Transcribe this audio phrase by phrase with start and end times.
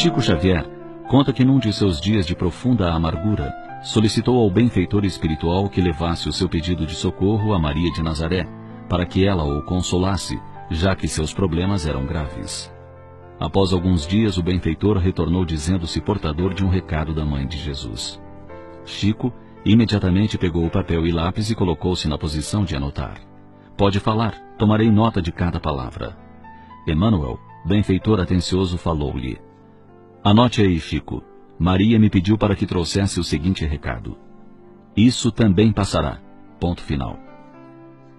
[0.00, 0.64] Chico Xavier
[1.10, 3.52] conta que num de seus dias de profunda amargura,
[3.82, 8.48] solicitou ao benfeitor espiritual que levasse o seu pedido de socorro a Maria de Nazaré,
[8.88, 10.40] para que ela o consolasse,
[10.70, 12.72] já que seus problemas eram graves.
[13.38, 18.18] Após alguns dias, o benfeitor retornou dizendo-se portador de um recado da mãe de Jesus.
[18.86, 19.30] Chico
[19.66, 23.20] imediatamente pegou o papel e lápis e colocou-se na posição de anotar.
[23.76, 26.16] Pode falar, tomarei nota de cada palavra.
[26.86, 29.49] Emmanuel, benfeitor atencioso, falou-lhe.
[30.22, 31.22] Anote aí, Chico.
[31.58, 34.18] Maria me pediu para que trouxesse o seguinte recado.
[34.94, 36.20] Isso também passará.
[36.60, 37.18] Ponto final.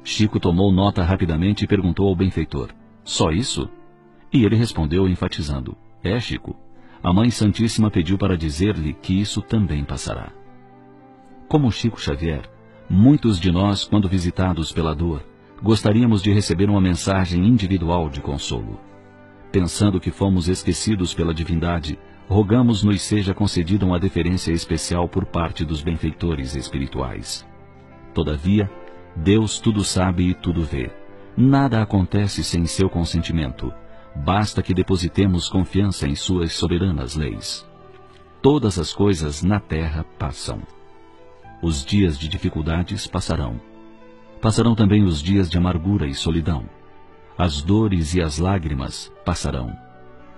[0.04, 2.74] Chico tomou nota rapidamente e perguntou ao benfeitor:
[3.04, 3.70] Só isso?
[4.34, 6.56] E ele respondeu enfatizando: É, Chico.
[7.04, 10.32] A Mãe Santíssima pediu para dizer-lhe que isso também passará.
[11.48, 12.50] Como Chico Xavier,
[12.90, 15.24] muitos de nós, quando visitados pela dor,
[15.62, 18.91] gostaríamos de receber uma mensagem individual de consolo.
[19.52, 25.66] Pensando que fomos esquecidos pela divindade, rogamos nos seja concedida uma deferência especial por parte
[25.66, 27.46] dos benfeitores espirituais.
[28.14, 28.72] Todavia,
[29.16, 30.90] Deus tudo sabe e tudo vê.
[31.36, 33.74] Nada acontece sem seu consentimento.
[34.16, 37.68] Basta que depositemos confiança em suas soberanas leis.
[38.42, 40.62] Todas as coisas na terra passam.
[41.62, 43.60] Os dias de dificuldades passarão.
[44.42, 46.66] Passarão também os dias de amargura e solidão.
[47.38, 49.76] As dores e as lágrimas passarão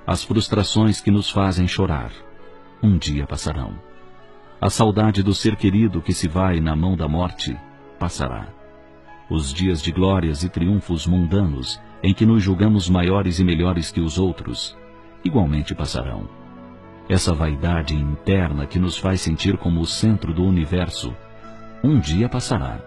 [0.05, 2.11] as frustrações que nos fazem chorar,
[2.81, 3.73] um dia passarão.
[4.59, 7.57] A saudade do ser querido que se vai na mão da morte
[7.97, 8.47] passará.
[9.29, 14.01] Os dias de glórias e triunfos mundanos em que nos julgamos maiores e melhores que
[14.01, 14.77] os outros,
[15.23, 16.27] igualmente passarão.
[17.07, 21.15] Essa vaidade interna que nos faz sentir como o centro do universo,
[21.81, 22.79] um dia passará.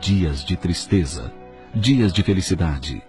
[0.00, 1.32] Dias de tristeza,
[1.74, 3.02] dias de felicidade,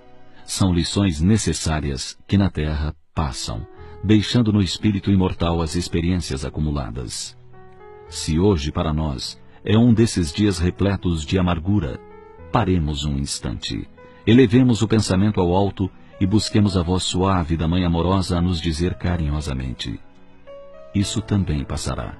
[0.45, 3.67] são lições necessárias que na Terra passam,
[4.01, 7.37] deixando no espírito imortal as experiências acumuladas.
[8.07, 11.99] Se hoje para nós é um desses dias repletos de amargura,
[12.53, 13.85] paremos um instante,
[14.25, 18.61] elevemos o pensamento ao alto e busquemos a voz suave da Mãe amorosa a nos
[18.61, 19.99] dizer carinhosamente:
[20.95, 22.15] Isso também passará.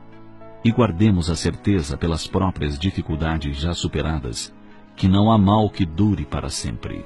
[0.65, 4.53] E guardemos a certeza pelas próprias dificuldades já superadas,
[4.95, 7.05] que não há mal que dure para sempre.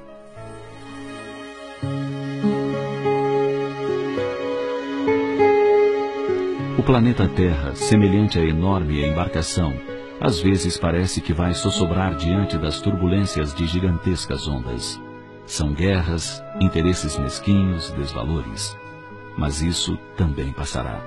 [6.76, 9.72] O planeta Terra, semelhante à enorme embarcação,
[10.20, 15.00] às vezes parece que vai sossobrar diante das turbulências de gigantescas ondas.
[15.46, 18.76] São guerras, interesses mesquinhos, desvalores.
[19.36, 21.00] Mas isso também passará.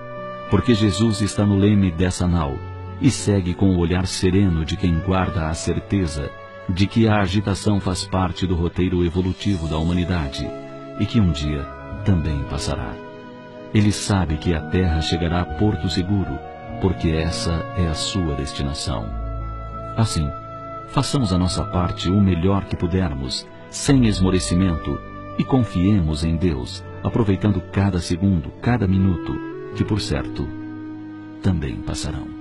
[0.49, 2.57] Porque Jesus está no leme dessa nau
[3.01, 6.31] e segue com o olhar sereno de quem guarda a certeza
[6.71, 10.47] de que a agitação faz parte do roteiro evolutivo da humanidade
[10.99, 11.63] e que um dia
[12.05, 12.93] também passará.
[13.73, 16.37] Ele sabe que a terra chegará a porto seguro,
[16.81, 19.05] porque essa é a sua destinação.
[19.95, 20.29] Assim,
[20.89, 24.99] façamos a nossa parte o melhor que pudermos, sem esmorecimento,
[25.37, 29.33] e confiemos em Deus, aproveitando cada segundo, cada minuto,
[29.75, 30.47] que por certo
[31.41, 32.40] também passarão.